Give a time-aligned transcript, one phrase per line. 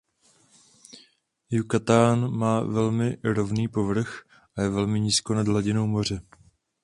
[1.49, 4.23] Yucatán má velmi rovný povrch
[4.55, 6.21] a je velmi nízko nad hladinou moře.